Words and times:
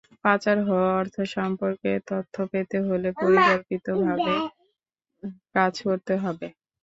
পাচার 0.23 0.57
হওয়া 0.67 0.89
অর্থ 0.99 1.15
সম্পর্কে 1.35 1.91
তথ্য 2.09 2.35
পেতে 2.51 2.77
হলে 2.87 3.09
পরিকল্পিতভাবে 3.17 4.33
কাজ 5.55 5.73
করতে 5.85 6.13
হবে। 6.23 6.47